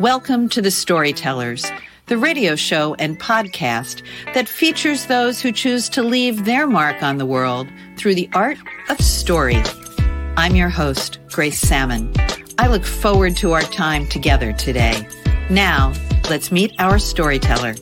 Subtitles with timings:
[0.00, 1.68] Welcome to The Storytellers,
[2.06, 7.18] the radio show and podcast that features those who choose to leave their mark on
[7.18, 8.58] the world through the art
[8.90, 9.60] of story.
[10.36, 12.12] I'm your host, Grace Sammon.
[12.60, 15.04] I look forward to our time together today.
[15.50, 15.92] Now,
[16.30, 17.74] let's meet our storyteller.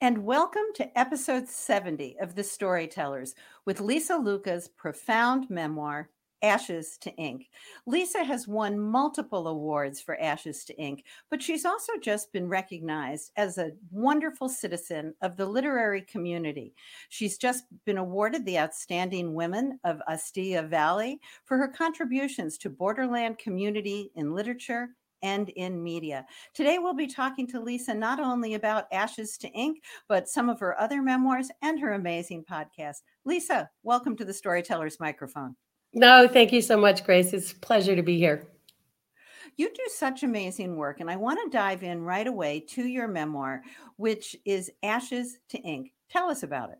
[0.00, 3.34] And welcome to episode 70 of The Storytellers
[3.66, 6.08] with Lisa Luca's profound memoir,
[6.44, 7.48] Ashes to Ink.
[7.86, 13.32] Lisa has won multiple awards for Ashes to Ink, but she's also just been recognized
[13.36, 16.74] as a wonderful citizen of the literary community.
[17.08, 23.38] She's just been awarded the Outstanding Women of Astia Valley for her contributions to borderland
[23.38, 24.90] community in literature
[25.22, 26.26] and in media.
[26.52, 30.60] Today, we'll be talking to Lisa not only about Ashes to Ink, but some of
[30.60, 32.98] her other memoirs and her amazing podcast.
[33.24, 35.56] Lisa, welcome to the Storyteller's Microphone.
[35.94, 37.32] No, thank you so much, Grace.
[37.32, 38.48] It's a pleasure to be here.
[39.56, 43.06] You do such amazing work, and I want to dive in right away to your
[43.06, 43.62] memoir,
[43.96, 45.92] which is Ashes to Ink.
[46.10, 46.78] Tell us about it.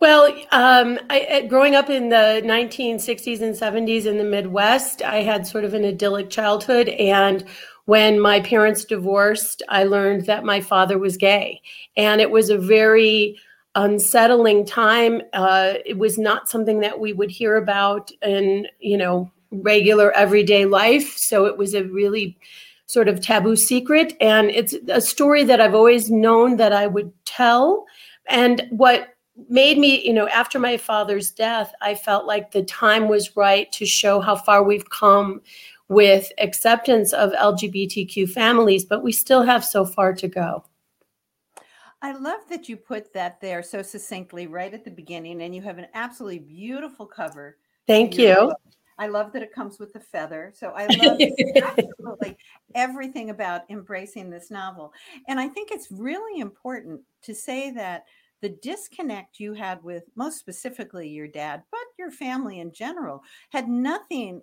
[0.00, 5.46] Well, um, I, growing up in the 1960s and 70s in the Midwest, I had
[5.46, 6.88] sort of an idyllic childhood.
[6.88, 7.44] And
[7.84, 11.60] when my parents divorced, I learned that my father was gay.
[11.96, 13.38] And it was a very
[13.74, 15.22] unsettling time.
[15.32, 20.64] Uh, it was not something that we would hear about in, you know, regular everyday
[20.66, 21.16] life.
[21.16, 22.36] So it was a really
[22.86, 24.14] sort of taboo secret.
[24.20, 27.86] And it's a story that I've always known that I would tell.
[28.28, 29.08] And what
[29.48, 33.70] made me, you know, after my father's death, I felt like the time was right
[33.72, 35.40] to show how far we've come
[35.88, 40.64] with acceptance of LGBTQ families, but we still have so far to go.
[42.02, 45.62] I love that you put that there so succinctly right at the beginning, and you
[45.62, 47.56] have an absolutely beautiful cover.
[47.86, 48.34] Thank you.
[48.34, 48.56] Book.
[48.98, 50.52] I love that it comes with a feather.
[50.54, 51.18] So I love
[51.62, 52.36] absolutely
[52.74, 54.92] everything about embracing this novel.
[55.28, 58.04] And I think it's really important to say that
[58.40, 63.68] the disconnect you had with most specifically your dad, but your family in general, had
[63.68, 64.42] nothing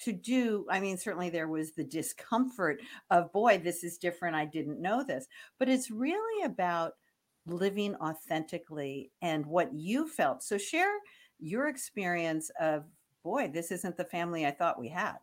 [0.00, 2.80] to do i mean certainly there was the discomfort
[3.10, 5.26] of boy this is different i didn't know this
[5.58, 6.94] but it's really about
[7.46, 10.92] living authentically and what you felt so share
[11.38, 12.84] your experience of
[13.22, 15.16] boy this isn't the family i thought we had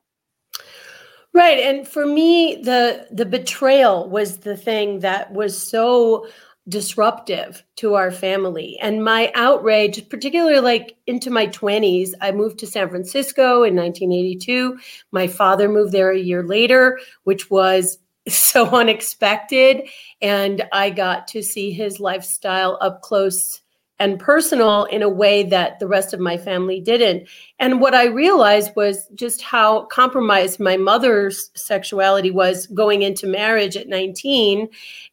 [1.33, 6.27] right and for me the the betrayal was the thing that was so
[6.69, 8.77] disruptive to our family.
[8.81, 14.77] And my outrage, particularly like into my 20s, I moved to San Francisco in 1982.
[15.11, 17.99] My father moved there a year later, which was
[18.33, 19.87] so unexpected.
[20.21, 23.61] And I got to see his lifestyle up close
[23.99, 27.27] and personal in a way that the rest of my family didn't.
[27.59, 33.75] And what I realized was just how compromised my mother's sexuality was going into marriage
[33.75, 34.69] at 19.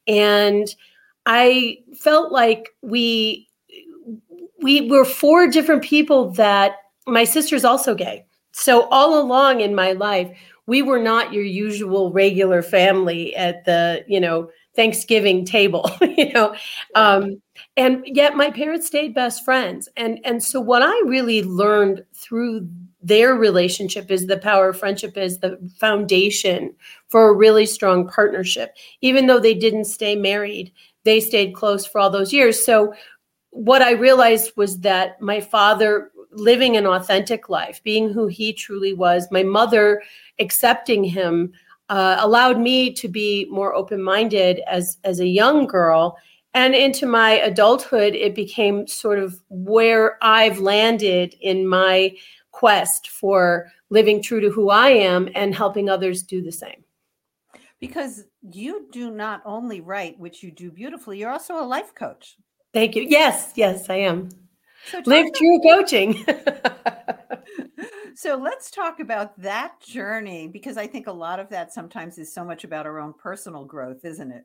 [0.06, 0.74] And
[1.24, 3.48] I felt like we
[4.60, 6.76] we were four different people that
[7.06, 8.24] my sister's also gay.
[8.52, 10.30] So all along in my life,
[10.66, 16.54] we were not your usual regular family at the, you know, Thanksgiving table, you know.
[16.94, 17.40] Um,
[17.76, 19.88] and yet my parents stayed best friends.
[19.96, 22.68] And and so what I really learned through
[23.00, 26.74] their relationship is the power of friendship is the foundation
[27.08, 28.74] for a really strong partnership.
[29.02, 30.72] Even though they didn't stay married,
[31.04, 32.64] they stayed close for all those years.
[32.64, 32.94] So
[33.50, 38.92] what I realized was that my father living an authentic life, being who he truly
[38.92, 40.02] was, my mother
[40.38, 41.52] accepting him
[41.88, 46.16] uh, allowed me to be more open-minded as as a young girl
[46.54, 52.10] and into my adulthood it became sort of where i've landed in my
[52.52, 56.84] quest for living true to who i am and helping others do the same
[57.80, 62.36] because you do not only write, which you do beautifully, you're also a life coach.
[62.72, 63.06] Thank you.
[63.06, 64.30] Yes, yes, I am.
[64.90, 66.24] So Live true coaching.
[68.14, 72.32] so let's talk about that journey because I think a lot of that sometimes is
[72.32, 74.44] so much about our own personal growth, isn't it?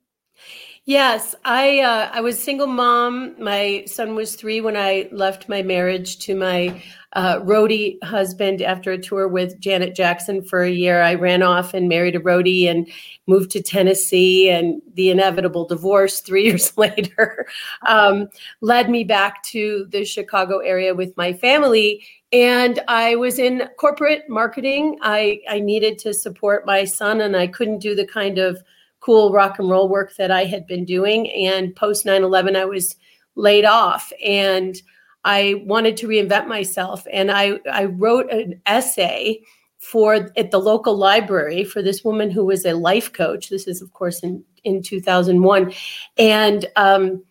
[0.86, 3.36] Yes, I uh, I was single mom.
[3.42, 6.82] My son was three when I left my marriage to my
[7.14, 11.02] uh, roadie husband after a tour with Janet Jackson for a year.
[11.02, 12.88] I ran off and married a roadie and
[13.28, 14.50] moved to Tennessee.
[14.50, 17.46] And the inevitable divorce three years later
[17.88, 18.28] um,
[18.62, 22.06] led me back to the Chicago area with my family.
[22.32, 24.98] And I was in corporate marketing.
[25.02, 28.64] I, I needed to support my son, and I couldn't do the kind of
[29.00, 31.30] cool rock and roll work that I had been doing.
[31.32, 32.96] And post 9 11, I was
[33.36, 34.76] laid off and
[35.24, 37.06] I wanted to reinvent myself.
[37.12, 39.42] And I, I wrote an essay
[39.80, 43.50] for at the local library for this woman who was a life coach.
[43.50, 45.74] This is, of course, in in 2001,
[46.18, 47.24] and um,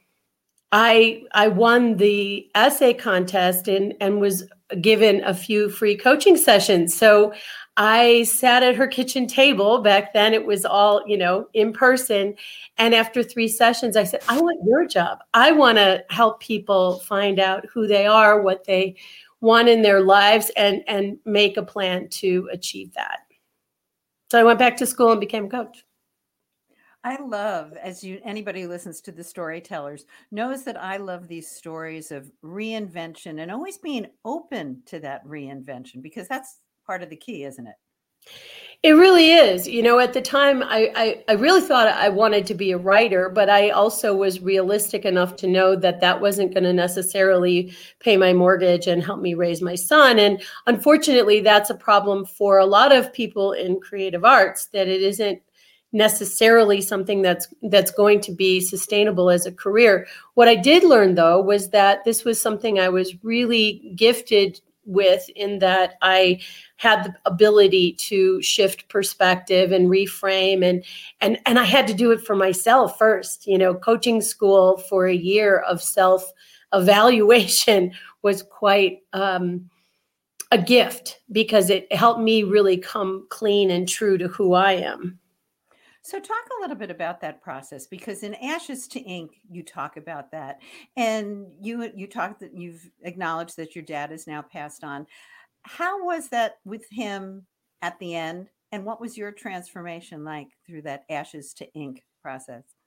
[0.73, 4.45] I I won the essay contest and and was
[4.81, 6.97] given a few free coaching sessions.
[6.97, 7.33] So
[7.79, 9.79] I sat at her kitchen table.
[9.79, 12.35] Back then it was all, you know, in person.
[12.77, 15.21] And after three sessions, I said, I want your job.
[15.33, 18.97] I want to help people find out who they are, what they
[19.41, 23.21] want in their lives, and and make a plan to achieve that.
[24.33, 25.85] So I went back to school and became a coach.
[27.05, 31.49] I love, as you anybody who listens to the storytellers knows that I love these
[31.49, 36.59] stories of reinvention and always being open to that reinvention because that's
[36.89, 37.75] part of the key, isn't it?
[38.83, 39.69] It really is.
[39.69, 42.79] You know, at the time, I, I, I, really thought I wanted to be a
[42.79, 47.75] writer, but I also was realistic enough to know that that wasn't going to necessarily
[47.99, 50.19] pay my mortgage and help me raise my son.
[50.19, 55.03] And unfortunately, that's a problem for a lot of people in creative arts that it
[55.03, 55.43] isn't
[55.93, 60.07] necessarily something that's that's going to be sustainable as a career.
[60.35, 65.29] What I did learn though was that this was something I was really gifted with
[65.37, 66.41] in that I
[66.77, 70.85] had the ability to shift perspective and reframe and
[71.21, 73.47] and and I had to do it for myself first.
[73.47, 76.33] You know, coaching school for a year of self
[76.73, 77.93] evaluation
[78.23, 79.71] was quite um,
[80.51, 85.19] a gift because it helped me really come clean and true to who I am.
[86.09, 89.99] So, talk a little bit about that process because in Ashes to Ink, you talk
[89.99, 90.59] about that,
[90.97, 95.07] and you you talk that you've acknowledged that your dad is now passed on.
[95.65, 97.47] How was that with him
[97.83, 102.78] at the end, and what was your transformation like through that Ashes to Ink process?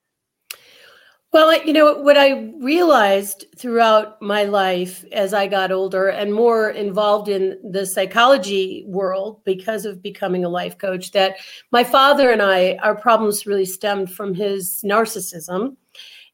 [1.32, 6.68] Well, you know, what I realized throughout my life as I got older and more
[6.70, 11.36] involved in the psychology world because of becoming a life coach, that
[11.70, 15.76] my father and I, our problems really stemmed from his narcissism,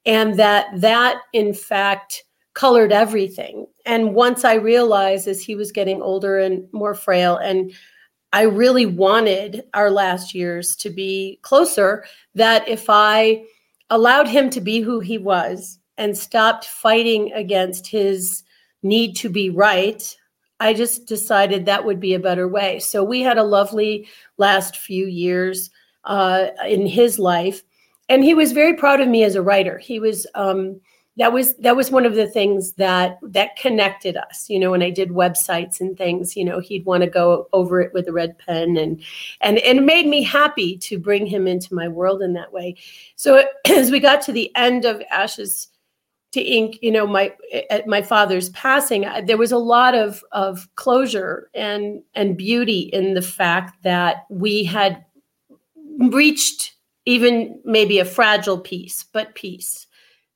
[0.05, 2.25] and that that, in fact,
[2.55, 3.67] colored everything.
[3.87, 7.73] And once I realized as he was getting older and more frail, and
[8.33, 12.05] I really wanted our last years to be closer,
[12.35, 13.45] that if I
[13.91, 18.45] allowed him to be who he was and stopped fighting against his
[18.83, 20.17] need to be right,
[20.61, 22.79] I just decided that would be a better way.
[22.81, 24.09] So we had a lovely
[24.39, 25.71] last few years
[26.05, 27.63] uh, in his life,
[28.09, 29.79] and he was very proud of me as a writer.
[29.79, 30.81] He was um,
[31.19, 34.83] that was that was one of the things that that connected us you know when
[34.83, 38.13] i did websites and things you know he'd want to go over it with a
[38.13, 39.03] red pen and
[39.41, 42.77] and, and it made me happy to bring him into my world in that way.
[43.17, 45.69] So as we got to the end of ashes
[46.31, 47.35] to ink you know my
[47.71, 53.15] at my father's passing there was a lot of of closure and and beauty in
[53.15, 55.07] the fact that we had
[56.11, 56.75] reached
[57.07, 59.87] even maybe a fragile peace but peace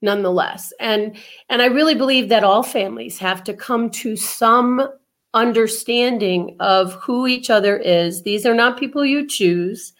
[0.02, 0.72] nonetheless.
[0.81, 1.16] And
[1.49, 4.88] and i really believe that all families have to come to some
[5.34, 8.22] understanding of who each other is.
[8.22, 9.93] These are not people you choose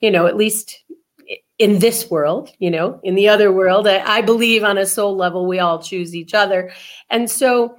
[0.00, 0.82] you know at least
[1.58, 3.86] in this world you know in the other world.
[3.86, 6.72] I, I believe on a soul level we all choose each other.
[7.10, 7.76] And so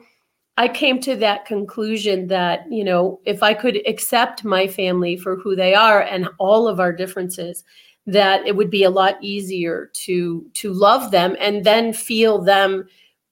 [0.58, 5.36] I came to that conclusion that, you know, if I could accept my family for
[5.36, 7.64] who they are and all of our differences,
[8.08, 12.88] that it would be a lot easier to to love them and then feel them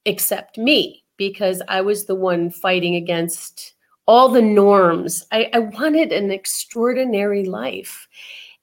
[0.06, 3.74] accept me because I was the one fighting against
[4.06, 5.24] all the norms.
[5.30, 8.08] I, I wanted an extraordinary life.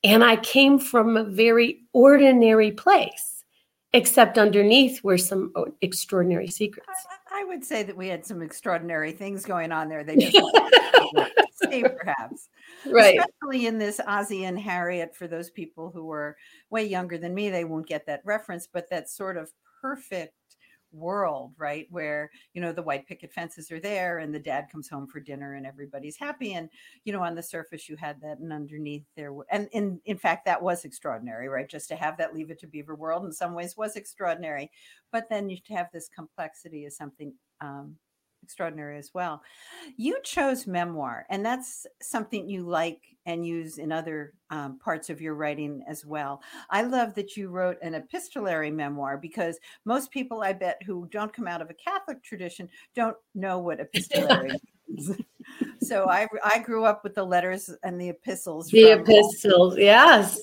[0.04, 3.44] And I came from a very ordinary place,
[3.94, 6.88] except underneath were some oh, extraordinary secrets.
[7.32, 10.04] I, I would say that we had some extraordinary things going on there.
[10.04, 10.38] They just
[11.70, 12.50] say perhaps.
[12.86, 13.20] Right.
[13.20, 16.38] Especially in this ozzie and harriet for those people who are
[16.70, 20.34] way younger than me they won't get that reference but that sort of perfect
[20.94, 24.88] world right where you know the white picket fences are there and the dad comes
[24.88, 26.70] home for dinner and everybody's happy and
[27.04, 30.46] you know on the surface you had that and underneath there and in in fact
[30.46, 31.70] that was extraordinary right?
[31.70, 34.72] Just to have that leave it to beaver world in some ways was extraordinary
[35.12, 37.96] but then you have this complexity is something um,
[38.48, 39.42] extraordinary as well.
[39.98, 45.20] You chose memoir, and that's something you like and use in other um, parts of
[45.20, 46.42] your writing as well.
[46.70, 51.34] I love that you wrote an epistolary memoir because most people, I bet, who don't
[51.34, 54.54] come out of a Catholic tradition don't know what epistolary
[54.88, 55.12] means.
[55.82, 58.70] so I, I grew up with the letters and the epistles.
[58.70, 60.42] The epistles, yes.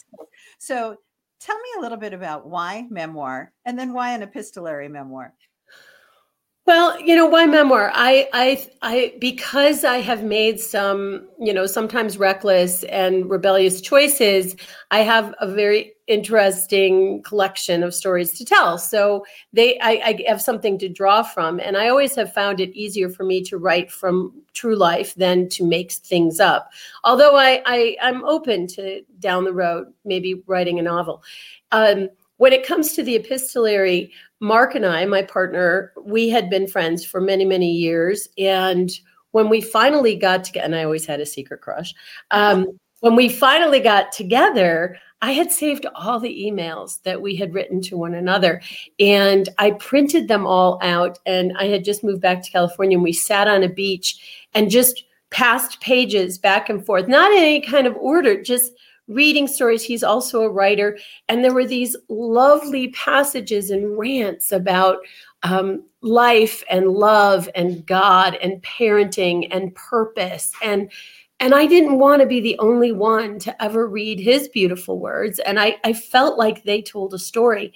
[0.58, 0.98] So
[1.40, 5.32] tell me a little bit about why memoir and then why an epistolary memoir.
[6.66, 7.90] Well, you know, why memoir?
[7.92, 14.56] I, I, I, because I have made some, you know, sometimes reckless and rebellious choices.
[14.90, 18.78] I have a very interesting collection of stories to tell.
[18.78, 22.74] So they, I, I have something to draw from, and I always have found it
[22.74, 26.70] easier for me to write from true life than to make things up.
[27.04, 31.22] Although I, I I'm open to down the road maybe writing a novel.
[31.72, 32.08] Um,
[32.44, 37.02] when it comes to the epistolary, Mark and I, my partner, we had been friends
[37.02, 38.28] for many, many years.
[38.36, 38.90] And
[39.30, 41.94] when we finally got together, and I always had a secret crush,
[42.32, 42.66] um,
[43.00, 47.80] when we finally got together, I had saved all the emails that we had written
[47.80, 48.60] to one another
[49.00, 51.18] and I printed them all out.
[51.24, 54.70] And I had just moved back to California and we sat on a beach and
[54.70, 58.72] just passed pages back and forth, not in any kind of order, just
[59.08, 59.82] reading stories.
[59.82, 60.98] He's also a writer.
[61.28, 64.98] And there were these lovely passages and rants about
[65.42, 70.52] um, life and love and God and parenting and purpose.
[70.62, 70.90] And
[71.40, 75.40] and I didn't want to be the only one to ever read his beautiful words.
[75.40, 77.72] And I, I felt like they told a story.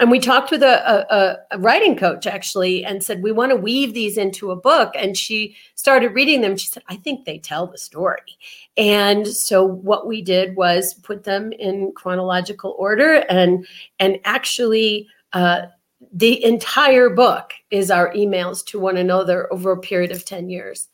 [0.00, 3.56] And we talked with a, a, a, writing coach actually and said, we want to
[3.56, 4.92] weave these into a book.
[4.96, 6.56] And she started reading them.
[6.56, 8.38] She said, I think they tell the story.
[8.78, 13.66] And so what we did was put them in chronological order and,
[13.98, 15.66] and actually, uh,
[16.14, 20.88] the entire book is our emails to one another over a period of 10 years.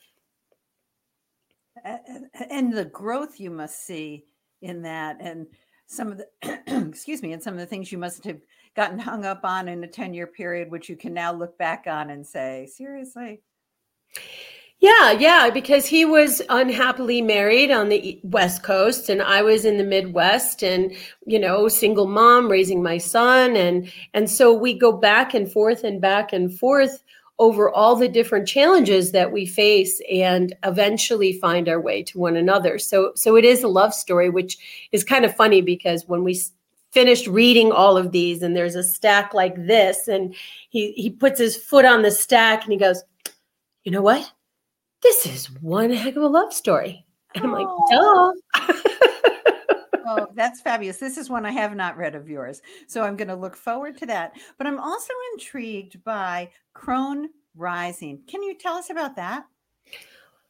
[2.51, 4.25] And the growth you must see
[4.61, 5.47] in that, and
[5.87, 6.27] some of the,
[6.89, 8.41] excuse me, and some of the things you must have
[8.77, 11.87] gotten hung up on in a 10 year period, which you can now look back
[11.89, 13.41] on and say, seriously?
[14.79, 19.79] Yeah, yeah, because he was unhappily married on the West Coast and I was in
[19.79, 20.95] the Midwest and
[21.27, 25.83] you know, single mom raising my son and and so we go back and forth
[25.83, 27.03] and back and forth
[27.39, 32.37] over all the different challenges that we face and eventually find our way to one
[32.37, 32.79] another.
[32.79, 34.59] So so it is a love story which
[34.93, 36.39] is kind of funny because when we
[36.97, 40.35] finished reading all of these and there's a stack like this and
[40.71, 43.05] he he puts his foot on the stack and he goes
[43.85, 44.33] you know what?
[45.03, 47.05] This is one heck of a love story.
[47.35, 48.33] And i'm like duh.
[50.09, 50.97] Oh that's fabulous.
[50.97, 53.99] This is one i have not read of yours so i'm going to look forward
[53.99, 54.33] to that.
[54.57, 58.23] But i'm also intrigued by crone rising.
[58.27, 59.45] Can you tell us about that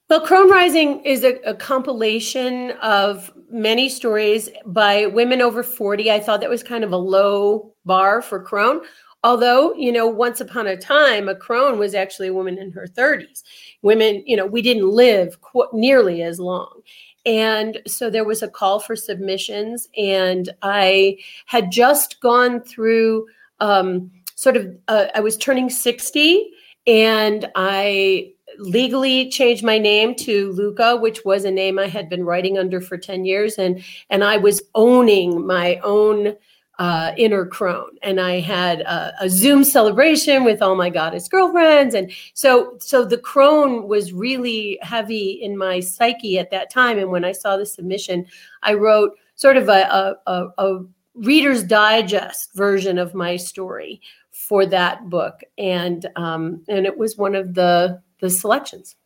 [0.08, 6.10] well, Crone Rising is a, a, compilation of many stories by women over 40.
[6.10, 8.80] I thought that was kind of a low bar for Crone.
[9.24, 12.86] Although, you know, once upon a time, a crone was actually a woman in her
[12.86, 13.42] 30s.
[13.82, 16.82] Women, you know, we didn't live qu- nearly as long.
[17.24, 19.88] And so there was a call for submissions.
[19.96, 23.26] And I had just gone through
[23.58, 26.48] um, sort of, uh, I was turning 60
[26.86, 32.24] and I legally changed my name to Luca, which was a name I had been
[32.24, 33.56] writing under for 10 years.
[33.58, 36.36] And, and I was owning my own
[36.78, 37.96] uh, inner crone.
[38.02, 41.94] And I had a, a, Zoom celebration with all my goddess girlfriends.
[41.94, 46.98] And so, so the crone was really heavy in my psyche at that time.
[46.98, 48.26] And when I saw the submission,
[48.62, 50.84] I wrote sort of a, a, a
[51.14, 55.40] reader's digest version of my story for that book.
[55.56, 58.96] And, um, and it was one of the the selections.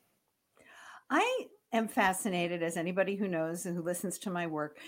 [1.11, 4.79] I am fascinated, as anybody who knows and who listens to my work,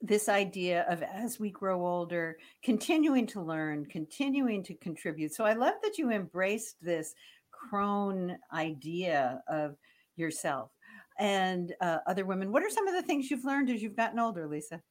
[0.00, 5.34] this idea of as we grow older, continuing to learn, continuing to contribute.
[5.34, 7.14] So I love that you embraced this
[7.50, 9.76] crone idea of
[10.16, 10.70] yourself
[11.18, 12.52] and uh, other women.
[12.52, 14.82] What are some of the things you've learned as you've gotten older, Lisa?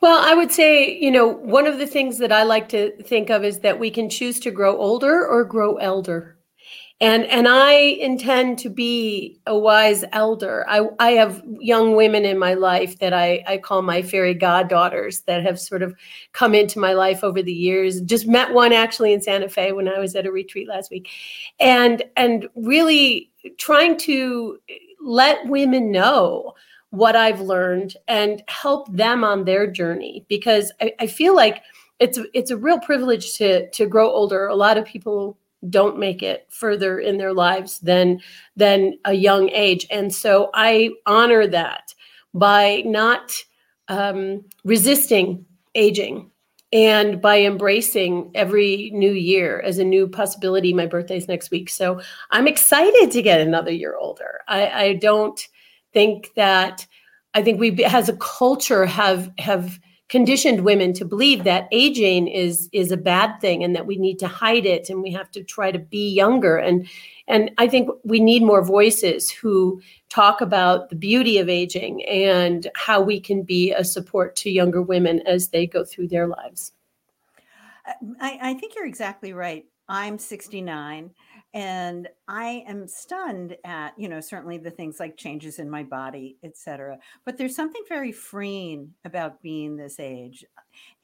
[0.00, 3.30] Well, I would say, you know, one of the things that I like to think
[3.30, 6.37] of is that we can choose to grow older or grow elder
[7.00, 10.64] and and i intend to be a wise elder.
[10.68, 15.20] I i have young women in my life that i i call my fairy goddaughters
[15.22, 15.94] that have sort of
[16.32, 18.00] come into my life over the years.
[18.00, 21.08] Just met one actually in santa fe when i was at a retreat last week.
[21.60, 24.58] And and really trying to
[25.00, 26.54] let women know
[26.90, 30.24] what i've learned and help them on their journey.
[30.28, 31.62] Because i, I feel like
[32.00, 34.46] it's it's a real privilege to to grow older.
[34.46, 38.20] A lot of people don't make it further in their lives than
[38.56, 39.86] than a young age.
[39.90, 41.94] And so i honor that
[42.34, 43.32] by not
[43.88, 46.30] um, resisting aging
[46.72, 50.74] and by embracing every new year as a new possibility.
[50.74, 52.00] My birthday's next week so
[52.30, 54.40] i'm excited to get another year older.
[54.46, 55.40] I, I don't
[55.92, 56.86] think that
[57.34, 62.68] i think we as a culture have have conditioned women to believe that aging is
[62.72, 65.42] is a bad thing and that we need to hide it and we have to
[65.42, 66.88] try to be younger and
[67.26, 72.66] and I think we need more voices who talk about the beauty of aging and
[72.74, 76.72] how we can be a support to younger women as they go through their lives.
[78.20, 79.66] I, I think you're exactly right.
[79.88, 81.10] I'm 69
[81.54, 86.36] and I am stunned at, you know, certainly the things like changes in my body,
[86.44, 86.98] etc.
[87.24, 90.44] But there's something very freeing about being this age.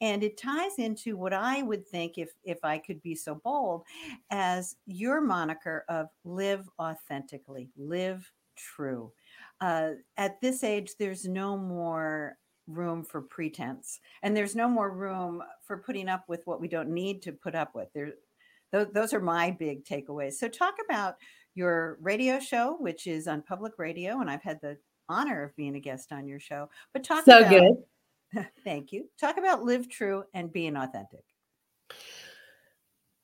[0.01, 3.83] And it ties into what I would think if if I could be so bold
[4.29, 9.11] as your moniker of live authentically, live true.
[9.61, 12.37] Uh, at this age, there's no more
[12.67, 16.89] room for pretense and there's no more room for putting up with what we don't
[16.89, 18.13] need to put up with there
[18.75, 21.15] those, those are my big takeaways so talk about
[21.53, 24.77] your radio show which is on public radio and i've had the
[25.07, 29.07] honor of being a guest on your show but talk so about, good thank you
[29.19, 31.23] talk about live true and being authentic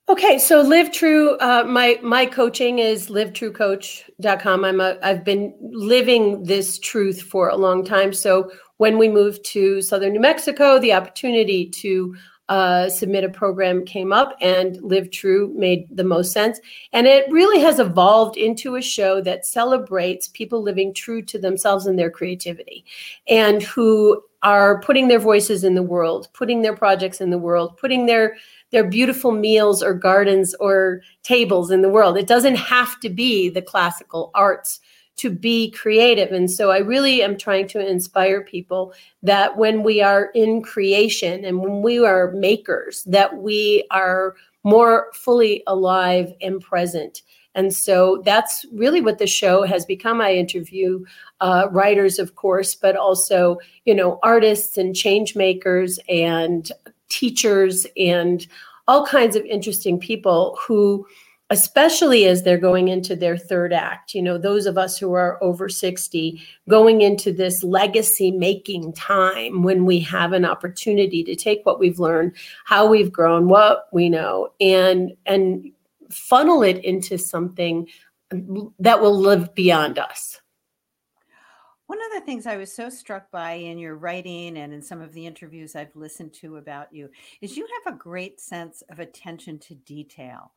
[0.08, 1.38] Okay, so live true.
[1.38, 4.64] Uh, my my coaching is livetruecoach.com.
[4.64, 8.12] I'm a I've been living this truth for a long time.
[8.12, 12.16] So when we moved to southern New Mexico, the opportunity to
[12.48, 16.60] uh, submit a program came up, and Live True made the most sense.
[16.92, 21.86] And it really has evolved into a show that celebrates people living true to themselves
[21.86, 22.84] and their creativity,
[23.28, 27.76] and who are putting their voices in the world, putting their projects in the world,
[27.76, 28.36] putting their
[28.70, 32.16] their beautiful meals or gardens or tables in the world.
[32.16, 34.80] It doesn't have to be the classical arts
[35.16, 36.32] to be creative.
[36.32, 41.44] And so I really am trying to inspire people that when we are in creation
[41.44, 47.22] and when we are makers, that we are more fully alive and present.
[47.54, 50.20] And so that's really what the show has become.
[50.20, 51.04] I interview
[51.40, 56.70] uh, writers, of course, but also, you know, artists and change makers and
[57.10, 58.46] teachers and
[58.88, 61.06] all kinds of interesting people who
[61.52, 64.14] especially as they're going into their third act.
[64.14, 69.62] You know those of us who are over 60 going into this legacy making time
[69.62, 72.32] when we have an opportunity to take what we've learned
[72.64, 75.70] how we've grown what we know and and
[76.10, 77.86] funnel it into something
[78.78, 80.41] that will live beyond us
[81.92, 85.02] one of the things I was so struck by in your writing and in some
[85.02, 87.10] of the interviews I've listened to about you
[87.42, 90.52] is you have a great sense of attention to detail.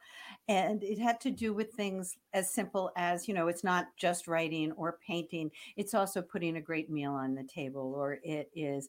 [0.48, 4.30] And it had to do with things as simple as, you know, it's not just
[4.30, 8.88] writing or painting, it's also putting a great meal on the table, or it is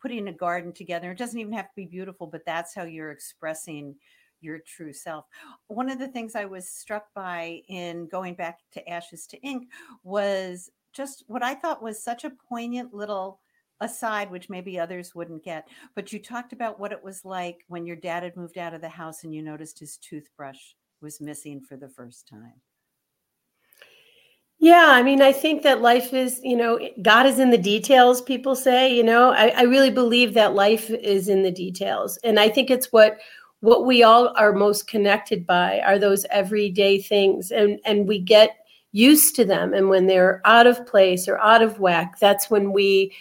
[0.00, 1.10] putting a garden together.
[1.10, 3.96] It doesn't even have to be beautiful, but that's how you're expressing
[4.40, 5.24] your true self.
[5.66, 9.68] One of the things I was struck by in going back to Ashes to Ink
[10.04, 13.40] was just what I thought was such a poignant little
[13.80, 15.66] aside, which maybe others wouldn't get.
[15.94, 18.80] But you talked about what it was like when your dad had moved out of
[18.80, 20.58] the house and you noticed his toothbrush
[21.00, 22.60] was missing for the first time.
[24.62, 28.20] Yeah, I mean, I think that life is, you know, God is in the details,
[28.20, 32.18] people say, you know, I, I really believe that life is in the details.
[32.22, 33.18] And I think it's what
[33.60, 37.50] what we all are most connected by are those everyday things.
[37.50, 38.59] And and we get
[38.92, 39.72] used to them.
[39.72, 43.14] And when they're out of place or out of whack, that's when we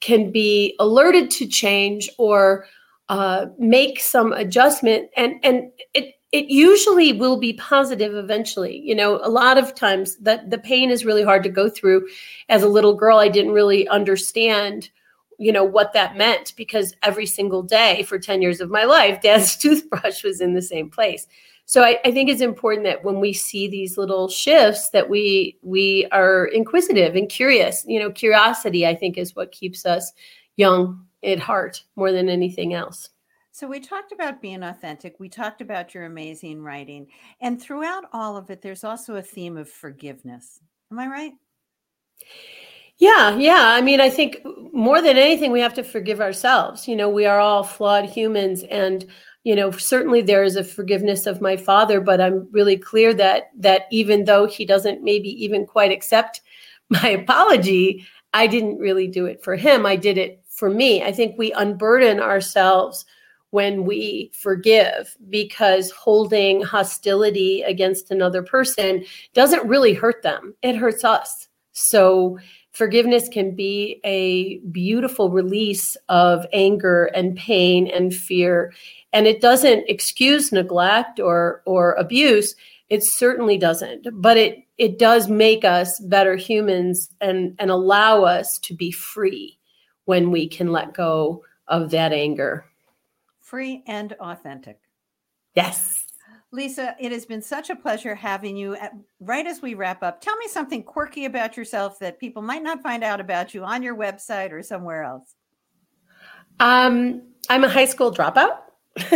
[0.00, 2.66] can be alerted to change or
[3.08, 5.10] uh, make some adjustment.
[5.16, 8.78] And and it it usually will be positive eventually.
[8.78, 12.08] You know, a lot of times that the pain is really hard to go through.
[12.48, 14.90] As a little girl, I didn't really understand
[15.40, 19.22] you know what that meant because every single day for 10 years of my life
[19.22, 21.26] dad's toothbrush was in the same place
[21.70, 25.56] so I, I, think it's important that when we see these little shifts that we
[25.62, 27.84] we are inquisitive and curious.
[27.86, 30.12] You know curiosity i think is what keeps us
[30.56, 33.10] young at heart more than anything else.
[33.52, 35.20] So we talked about being authentic.
[35.20, 37.06] We talked about your amazing writing.
[37.40, 40.58] And throughout all of it there's also a theme of forgiveness.
[40.90, 41.32] Am i right?
[42.98, 43.62] Yeah, yeah.
[43.62, 46.86] I mean, I think more than anything, we have to forgive ourselves.
[46.86, 49.06] You know, we are all flawed humans, and
[49.44, 53.50] you know certainly there is a forgiveness of my father but i'm really clear that
[53.56, 56.40] that even though he doesn't maybe even quite accept
[56.88, 59.86] my apology i didn't really do it for him.
[59.86, 61.02] I did it for me.
[61.02, 63.04] I think we unburden ourselves
[63.50, 70.54] when we forgive because holding hostility against another person doesn't really hurt them.
[70.62, 71.48] It hurts us.
[71.72, 72.38] So
[72.72, 78.72] forgiveness can be a beautiful release of anger and pain and fear
[79.12, 82.54] and it doesn't excuse neglect or or abuse
[82.88, 88.58] it certainly doesn't but it it does make us better humans and and allow us
[88.58, 89.58] to be free
[90.10, 92.64] when we can let go of that anger.
[93.40, 94.80] Free and authentic.
[95.54, 95.99] Yes.
[96.52, 98.74] Lisa, it has been such a pleasure having you.
[98.74, 102.62] At, right as we wrap up, tell me something quirky about yourself that people might
[102.62, 105.34] not find out about you on your website or somewhere else.
[106.58, 108.58] Um, I'm a high school dropout.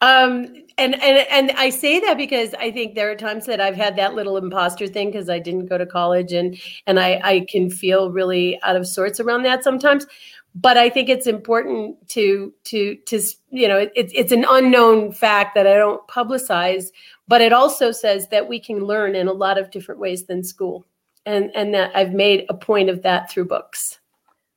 [0.00, 3.74] um, and and and I say that because I think there are times that I've
[3.74, 7.46] had that little imposter thing because I didn't go to college and and I I
[7.48, 10.06] can feel really out of sorts around that sometimes.
[10.54, 15.54] But I think it's important to to to you know it's it's an unknown fact
[15.54, 16.86] that I don't publicize,
[17.28, 20.42] but it also says that we can learn in a lot of different ways than
[20.42, 20.84] school,
[21.24, 24.00] and and that I've made a point of that through books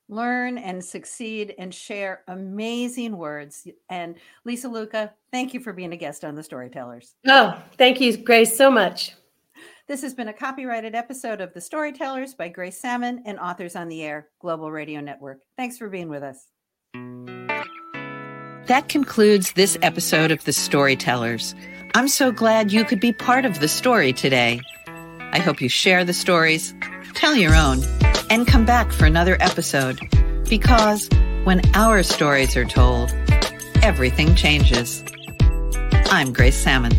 [0.08, 3.66] learn and succeed and share amazing words.
[3.88, 7.14] And Lisa Luca, thank you for being a guest on the Storytellers.
[7.26, 9.12] Oh, thank you, Grace, so much.
[9.86, 13.88] This has been a copyrighted episode of The Storytellers by Grace Sammon and Authors on
[13.88, 15.40] the Air Global Radio Network.
[15.58, 16.48] Thanks for being with us.
[18.66, 21.54] That concludes this episode of The Storytellers.
[21.94, 24.62] I'm so glad you could be part of the story today.
[25.18, 26.74] I hope you share the stories,
[27.12, 27.82] tell your own
[28.30, 30.00] and come back for another episode
[30.48, 31.10] because
[31.44, 33.14] when our stories are told,
[33.82, 35.04] everything changes.
[36.06, 36.92] I'm Grace Sammon.